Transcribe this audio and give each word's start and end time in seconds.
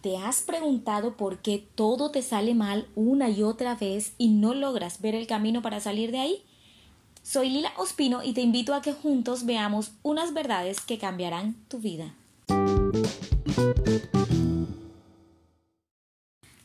¿Te 0.00 0.16
has 0.16 0.42
preguntado 0.42 1.16
por 1.16 1.38
qué 1.38 1.66
todo 1.74 2.12
te 2.12 2.22
sale 2.22 2.54
mal 2.54 2.86
una 2.94 3.30
y 3.30 3.42
otra 3.42 3.74
vez 3.74 4.12
y 4.16 4.28
no 4.28 4.54
logras 4.54 5.00
ver 5.00 5.16
el 5.16 5.26
camino 5.26 5.60
para 5.60 5.80
salir 5.80 6.12
de 6.12 6.20
ahí? 6.20 6.44
Soy 7.24 7.50
Lila 7.50 7.72
Ospino 7.76 8.22
y 8.22 8.32
te 8.32 8.40
invito 8.40 8.74
a 8.74 8.80
que 8.80 8.92
juntos 8.92 9.44
veamos 9.44 9.90
unas 10.04 10.32
verdades 10.34 10.80
que 10.80 10.98
cambiarán 10.98 11.56
tu 11.66 11.78
vida. 11.78 12.14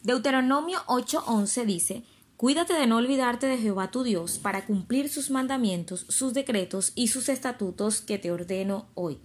Deuteronomio 0.03 0.81
8:11 0.85 1.65
dice, 1.65 2.03
Cuídate 2.37 2.73
de 2.73 2.85
no 2.85 2.97
olvidarte 2.97 3.47
de 3.47 3.57
Jehová 3.57 3.89
tu 3.89 4.03
Dios 4.03 4.37
para 4.37 4.67
cumplir 4.67 5.09
sus 5.09 5.31
mandamientos, 5.31 6.05
sus 6.07 6.35
decretos 6.35 6.91
y 6.93 7.07
sus 7.07 7.29
estatutos 7.29 8.01
que 8.01 8.19
te 8.19 8.31
ordeno 8.31 8.85
hoy. 8.93 9.17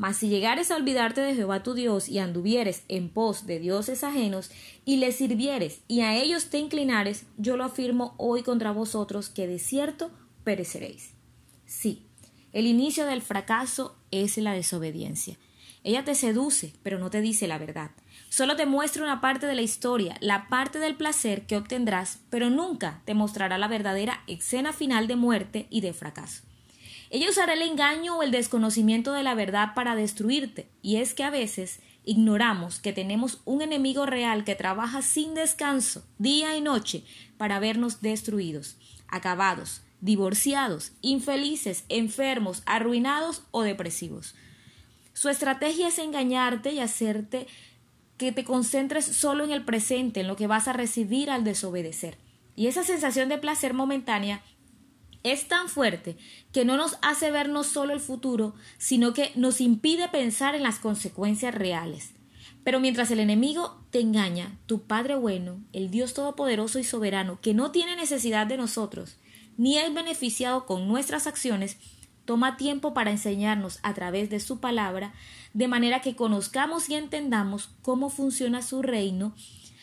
Mas 0.00 0.16
si 0.16 0.30
llegares 0.30 0.70
a 0.70 0.76
olvidarte 0.76 1.20
de 1.20 1.34
Jehová 1.34 1.62
tu 1.62 1.74
Dios 1.74 2.08
y 2.08 2.20
anduvieres 2.20 2.84
en 2.88 3.10
pos 3.10 3.44
de 3.44 3.58
dioses 3.58 4.02
ajenos 4.02 4.50
y 4.86 4.96
les 4.96 5.16
sirvieres 5.16 5.82
y 5.88 6.00
a 6.00 6.16
ellos 6.16 6.46
te 6.46 6.56
inclinares, 6.56 7.26
yo 7.36 7.58
lo 7.58 7.64
afirmo 7.64 8.14
hoy 8.16 8.42
contra 8.42 8.72
vosotros 8.72 9.28
que 9.28 9.46
de 9.46 9.58
cierto 9.58 10.10
pereceréis. 10.42 11.10
Sí, 11.66 12.06
el 12.54 12.66
inicio 12.66 13.04
del 13.04 13.20
fracaso 13.20 13.94
es 14.10 14.38
la 14.38 14.54
desobediencia. 14.54 15.36
Ella 15.84 16.02
te 16.02 16.14
seduce, 16.14 16.72
pero 16.82 16.98
no 16.98 17.10
te 17.10 17.20
dice 17.20 17.46
la 17.46 17.58
verdad. 17.58 17.90
Solo 18.30 18.56
te 18.56 18.64
muestra 18.64 19.02
una 19.02 19.20
parte 19.20 19.46
de 19.46 19.54
la 19.54 19.60
historia, 19.60 20.16
la 20.22 20.48
parte 20.48 20.78
del 20.78 20.96
placer 20.96 21.44
que 21.44 21.58
obtendrás, 21.58 22.20
pero 22.30 22.48
nunca 22.48 23.02
te 23.04 23.12
mostrará 23.12 23.58
la 23.58 23.68
verdadera 23.68 24.24
escena 24.26 24.72
final 24.72 25.08
de 25.08 25.16
muerte 25.16 25.66
y 25.68 25.82
de 25.82 25.92
fracaso. 25.92 26.49
Ella 27.10 27.28
usará 27.28 27.54
el 27.54 27.62
engaño 27.62 28.16
o 28.16 28.22
el 28.22 28.30
desconocimiento 28.30 29.12
de 29.12 29.24
la 29.24 29.34
verdad 29.34 29.74
para 29.74 29.96
destruirte, 29.96 30.68
y 30.80 30.96
es 30.96 31.12
que 31.12 31.24
a 31.24 31.30
veces 31.30 31.80
ignoramos 32.04 32.78
que 32.78 32.92
tenemos 32.92 33.40
un 33.44 33.62
enemigo 33.62 34.06
real 34.06 34.44
que 34.44 34.54
trabaja 34.54 35.02
sin 35.02 35.34
descanso, 35.34 36.04
día 36.18 36.56
y 36.56 36.60
noche, 36.60 37.04
para 37.36 37.58
vernos 37.58 38.00
destruidos, 38.00 38.76
acabados, 39.08 39.82
divorciados, 40.00 40.92
infelices, 41.02 41.84
enfermos, 41.88 42.62
arruinados 42.64 43.42
o 43.50 43.62
depresivos. 43.62 44.36
Su 45.12 45.28
estrategia 45.28 45.88
es 45.88 45.98
engañarte 45.98 46.72
y 46.72 46.78
hacerte 46.78 47.48
que 48.16 48.32
te 48.32 48.44
concentres 48.44 49.04
solo 49.04 49.44
en 49.44 49.50
el 49.50 49.64
presente, 49.64 50.20
en 50.20 50.28
lo 50.28 50.36
que 50.36 50.46
vas 50.46 50.68
a 50.68 50.72
recibir 50.72 51.28
al 51.28 51.42
desobedecer. 51.42 52.18
Y 52.54 52.66
esa 52.66 52.84
sensación 52.84 53.28
de 53.28 53.38
placer 53.38 53.74
momentánea 53.74 54.42
es 55.22 55.48
tan 55.48 55.68
fuerte 55.68 56.16
que 56.52 56.64
no 56.64 56.76
nos 56.76 56.96
hace 57.02 57.30
ver 57.30 57.48
no 57.48 57.64
solo 57.64 57.92
el 57.92 58.00
futuro, 58.00 58.54
sino 58.78 59.12
que 59.12 59.32
nos 59.34 59.60
impide 59.60 60.08
pensar 60.08 60.54
en 60.54 60.62
las 60.62 60.78
consecuencias 60.78 61.54
reales. 61.54 62.12
Pero 62.64 62.80
mientras 62.80 63.10
el 63.10 63.20
enemigo 63.20 63.78
te 63.90 64.00
engaña, 64.00 64.58
tu 64.66 64.82
Padre 64.82 65.14
bueno, 65.14 65.60
el 65.72 65.90
Dios 65.90 66.14
Todopoderoso 66.14 66.78
y 66.78 66.84
Soberano, 66.84 67.40
que 67.40 67.54
no 67.54 67.70
tiene 67.70 67.96
necesidad 67.96 68.46
de 68.46 68.56
nosotros, 68.56 69.16
ni 69.56 69.78
es 69.78 69.92
beneficiado 69.92 70.66
con 70.66 70.88
nuestras 70.88 71.26
acciones, 71.26 71.76
toma 72.24 72.56
tiempo 72.56 72.94
para 72.94 73.10
enseñarnos 73.10 73.80
a 73.82 73.94
través 73.94 74.30
de 74.30 74.40
su 74.40 74.60
palabra, 74.60 75.14
de 75.52 75.68
manera 75.68 76.00
que 76.00 76.16
conozcamos 76.16 76.88
y 76.88 76.94
entendamos 76.94 77.70
cómo 77.82 78.08
funciona 78.10 78.62
su 78.62 78.82
reino, 78.82 79.34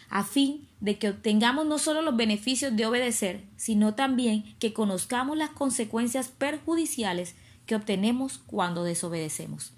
a 0.10 0.24
fin 0.24 0.68
de 0.80 0.98
que 0.98 1.10
obtengamos 1.10 1.66
no 1.66 1.80
solo 1.80 2.02
los 2.02 2.16
beneficios 2.16 2.76
de 2.76 2.86
obedecer, 2.86 3.44
sino 3.56 3.96
también 3.96 4.56
que 4.60 4.74
conozcamos 4.74 5.38
las 5.38 5.50
consecuencias 5.50 6.28
perjudiciales 6.30 7.36
que 7.66 7.76
obtenemos 7.76 8.40
cuando 8.46 8.84
desobedecemos. 8.84 9.74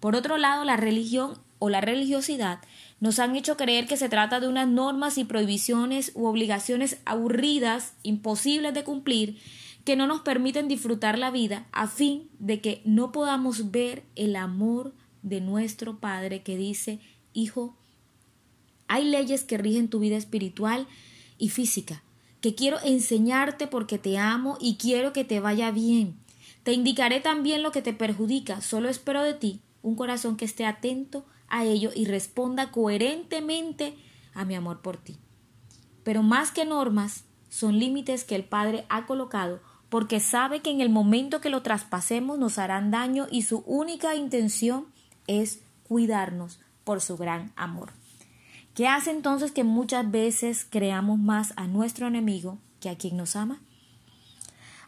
Por 0.00 0.16
otro 0.16 0.36
lado, 0.36 0.64
la 0.64 0.76
religión 0.76 1.38
o 1.58 1.70
la 1.70 1.80
religiosidad 1.80 2.60
nos 3.00 3.18
han 3.18 3.36
hecho 3.36 3.56
creer 3.56 3.86
que 3.86 3.96
se 3.96 4.08
trata 4.08 4.40
de 4.40 4.48
unas 4.48 4.68
normas 4.68 5.16
y 5.18 5.24
prohibiciones 5.24 6.12
u 6.14 6.26
obligaciones 6.26 6.98
aburridas, 7.06 7.94
imposibles 8.02 8.74
de 8.74 8.84
cumplir, 8.84 9.38
que 9.84 9.96
no 9.96 10.06
nos 10.06 10.22
permiten 10.22 10.68
disfrutar 10.68 11.18
la 11.18 11.30
vida 11.30 11.66
a 11.72 11.86
fin 11.86 12.28
de 12.38 12.60
que 12.60 12.82
no 12.84 13.12
podamos 13.12 13.70
ver 13.70 14.04
el 14.16 14.36
amor 14.36 14.94
de 15.22 15.40
nuestro 15.40 15.98
Padre 15.98 16.42
que 16.42 16.56
dice, 16.56 17.00
Hijo, 17.32 17.76
hay 18.88 19.04
leyes 19.04 19.44
que 19.44 19.58
rigen 19.58 19.88
tu 19.88 19.98
vida 19.98 20.16
espiritual 20.16 20.86
y 21.38 21.48
física, 21.50 22.02
que 22.40 22.54
quiero 22.54 22.78
enseñarte 22.82 23.66
porque 23.66 23.98
te 23.98 24.18
amo 24.18 24.58
y 24.60 24.76
quiero 24.76 25.12
que 25.12 25.24
te 25.24 25.40
vaya 25.40 25.70
bien. 25.70 26.16
Te 26.62 26.72
indicaré 26.72 27.20
también 27.20 27.62
lo 27.62 27.72
que 27.72 27.82
te 27.82 27.92
perjudica, 27.92 28.60
solo 28.60 28.88
espero 28.88 29.22
de 29.22 29.34
ti 29.34 29.60
un 29.84 29.96
corazón 29.96 30.36
que 30.36 30.46
esté 30.46 30.64
atento 30.64 31.26
a 31.48 31.64
ello 31.64 31.90
y 31.94 32.06
responda 32.06 32.72
coherentemente 32.72 33.96
a 34.32 34.46
mi 34.46 34.54
amor 34.54 34.80
por 34.80 34.96
ti. 34.96 35.18
Pero 36.02 36.22
más 36.22 36.50
que 36.50 36.64
normas, 36.64 37.24
son 37.50 37.78
límites 37.78 38.24
que 38.24 38.34
el 38.34 38.44
Padre 38.44 38.86
ha 38.88 39.06
colocado 39.06 39.60
porque 39.90 40.20
sabe 40.20 40.60
que 40.60 40.70
en 40.70 40.80
el 40.80 40.88
momento 40.88 41.40
que 41.40 41.50
lo 41.50 41.62
traspasemos 41.62 42.38
nos 42.38 42.58
harán 42.58 42.90
daño 42.90 43.26
y 43.30 43.42
su 43.42 43.58
única 43.66 44.16
intención 44.16 44.86
es 45.26 45.60
cuidarnos 45.84 46.58
por 46.82 47.02
su 47.02 47.18
gran 47.18 47.52
amor. 47.54 47.92
¿Qué 48.74 48.88
hace 48.88 49.12
entonces 49.12 49.52
que 49.52 49.62
muchas 49.62 50.10
veces 50.10 50.66
creamos 50.68 51.18
más 51.18 51.52
a 51.56 51.68
nuestro 51.68 52.08
enemigo 52.08 52.58
que 52.80 52.88
a 52.88 52.96
quien 52.96 53.16
nos 53.16 53.36
ama? 53.36 53.60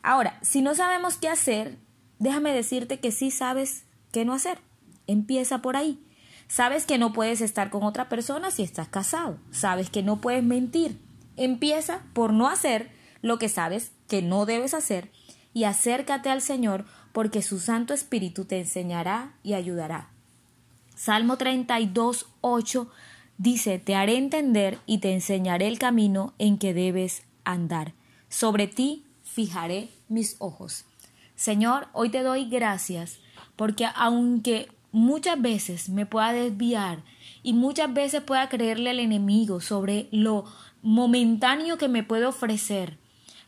Ahora, 0.02 0.38
si 0.42 0.60
no 0.60 0.74
sabemos 0.74 1.16
qué 1.16 1.28
hacer, 1.28 1.78
déjame 2.18 2.52
decirte 2.52 2.98
que 2.98 3.12
sí 3.12 3.30
sabes 3.30 3.84
qué 4.10 4.24
no 4.24 4.34
hacer. 4.34 4.58
Empieza 5.06 5.62
por 5.62 5.76
ahí. 5.76 6.02
Sabes 6.48 6.84
que 6.84 6.98
no 6.98 7.12
puedes 7.12 7.40
estar 7.40 7.70
con 7.70 7.84
otra 7.84 8.08
persona 8.08 8.50
si 8.50 8.64
estás 8.64 8.88
casado. 8.88 9.38
Sabes 9.52 9.88
que 9.88 10.02
no 10.02 10.20
puedes 10.20 10.42
mentir. 10.42 11.00
Empieza 11.36 12.02
por 12.12 12.32
no 12.32 12.48
hacer 12.48 12.90
lo 13.22 13.38
que 13.38 13.48
sabes 13.48 13.92
que 14.08 14.20
no 14.20 14.46
debes 14.46 14.74
hacer 14.74 15.10
y 15.52 15.64
acércate 15.64 16.28
al 16.28 16.42
Señor 16.42 16.84
porque 17.12 17.42
su 17.42 17.60
Santo 17.60 17.94
Espíritu 17.94 18.44
te 18.44 18.58
enseñará 18.58 19.34
y 19.42 19.54
ayudará. 19.54 20.10
Salmo 20.94 21.36
32, 21.36 22.26
8 22.40 22.90
dice, 23.38 23.78
Te 23.78 23.94
haré 23.94 24.16
entender 24.16 24.78
y 24.86 24.98
te 24.98 25.12
enseñaré 25.12 25.66
el 25.68 25.78
camino 25.78 26.34
en 26.38 26.58
que 26.58 26.74
debes 26.74 27.24
andar. 27.44 27.92
Sobre 28.28 28.66
ti 28.66 29.04
fijaré 29.22 29.88
mis 30.08 30.36
ojos. 30.38 30.84
Señor, 31.34 31.88
hoy 31.92 32.08
te 32.08 32.22
doy 32.22 32.48
gracias 32.48 33.18
porque 33.56 33.86
aunque 33.94 34.68
muchas 34.92 35.40
veces 35.40 35.88
me 35.88 36.06
pueda 36.06 36.32
desviar 36.32 37.02
y 37.42 37.52
muchas 37.52 37.92
veces 37.92 38.22
pueda 38.22 38.48
creerle 38.48 38.90
al 38.90 39.00
enemigo 39.00 39.60
sobre 39.60 40.08
lo 40.10 40.44
momentáneo 40.82 41.78
que 41.78 41.88
me 41.88 42.02
puede 42.02 42.26
ofrecer, 42.26 42.96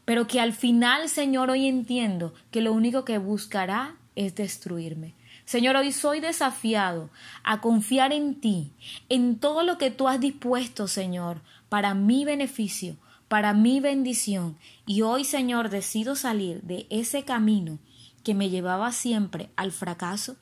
pero 0.04 0.27
que 0.27 0.41
al 0.41 0.53
final, 0.53 1.09
Señor, 1.09 1.50
hoy 1.50 1.66
entiendo 1.66 2.34
que 2.50 2.60
lo 2.60 2.72
único 2.72 3.04
que 3.04 3.19
buscará 3.19 3.97
es 4.16 4.34
destruirme. 4.34 5.15
Señor, 5.48 5.76
hoy 5.76 5.92
soy 5.92 6.20
desafiado 6.20 7.09
a 7.42 7.62
confiar 7.62 8.12
en 8.12 8.38
ti, 8.38 8.70
en 9.09 9.38
todo 9.38 9.62
lo 9.62 9.78
que 9.78 9.91
tú 9.91 10.06
has 10.06 10.20
dispuesto, 10.20 10.88
Señor, 10.88 11.41
para 11.70 11.94
mi 11.94 12.26
beneficio, 12.26 12.98
para 13.28 13.54
mi 13.54 13.81
bendición. 13.81 14.59
Y 14.84 15.00
hoy, 15.00 15.25
Señor, 15.25 15.70
decido 15.70 16.16
salir 16.16 16.60
de 16.64 16.86
ese 16.91 17.22
camino 17.22 17.78
que 18.22 18.34
me 18.34 18.50
llevaba 18.50 18.92
siempre 18.92 19.48
al 19.56 19.72
fracaso 19.72 20.36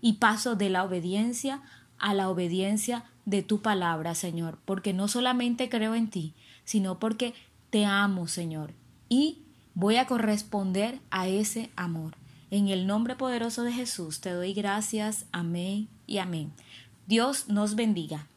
y 0.00 0.14
paso 0.14 0.54
de 0.54 0.70
la 0.70 0.84
obediencia 0.84 1.60
a 1.98 2.14
la 2.14 2.28
obediencia 2.28 3.06
de 3.24 3.42
tu 3.42 3.60
palabra, 3.60 4.14
Señor, 4.14 4.60
porque 4.64 4.92
no 4.92 5.08
solamente 5.08 5.68
creo 5.68 5.96
en 5.96 6.10
ti, 6.10 6.32
sino 6.64 7.00
porque 7.00 7.34
te 7.70 7.86
amo, 7.86 8.28
Señor, 8.28 8.72
y 9.08 9.42
voy 9.74 9.96
a 9.96 10.06
corresponder 10.06 11.00
a 11.10 11.26
ese 11.26 11.70
amor. 11.74 12.14
En 12.54 12.68
el 12.68 12.86
nombre 12.86 13.16
poderoso 13.16 13.64
de 13.64 13.72
Jesús 13.72 14.20
te 14.20 14.30
doy 14.30 14.54
gracias. 14.54 15.26
Amén 15.32 15.88
y 16.06 16.18
amén. 16.18 16.52
Dios 17.08 17.48
nos 17.48 17.74
bendiga. 17.74 18.28